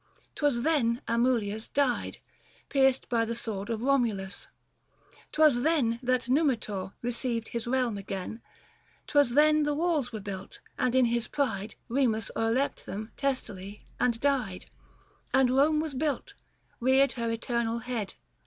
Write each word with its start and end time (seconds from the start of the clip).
'Twas 0.33 0.63
then 0.63 0.99
Amulius 1.07 1.67
died, 1.67 2.17
Pierced 2.69 3.07
by 3.07 3.23
the 3.23 3.35
sword 3.35 3.69
of 3.69 3.81
Bonnilus; 3.81 4.47
'twas 5.31 5.61
then 5.61 5.99
That 6.01 6.27
Numitor 6.27 6.93
received 7.03 7.49
his 7.49 7.67
realm 7.67 7.99
again. 7.99 8.41
'Twas 9.05 9.35
then 9.35 9.61
the 9.61 9.75
walls 9.75 10.11
were 10.11 10.19
built, 10.19 10.59
and 10.75 10.95
in 10.95 11.05
his 11.05 11.27
pride 11.27 11.75
75 11.87 11.89
Eemus 11.89 12.31
o'erleapt 12.35 12.85
them 12.87 13.11
testily, 13.15 13.85
and 13.99 14.19
died. 14.19 14.65
And 15.35 15.49
Eome 15.49 15.79
was 15.79 15.93
built, 15.93 16.33
reared 16.79 17.11
her 17.11 17.29
eternal 17.29 17.77
head. 17.77 18.15